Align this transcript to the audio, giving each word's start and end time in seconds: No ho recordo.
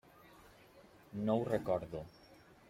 No 1.27 1.37
ho 1.41 1.45
recordo. 1.51 2.03